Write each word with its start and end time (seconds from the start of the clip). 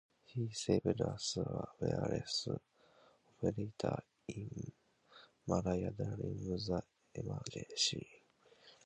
He 0.25 0.49
served 0.51 0.99
as 1.01 1.37
a 1.37 1.67
wireless 1.79 2.47
operator 3.31 4.01
in 4.29 4.71
Malaya 5.45 5.91
during 5.91 6.37
the 6.43 6.81
Emergency. 7.13 8.07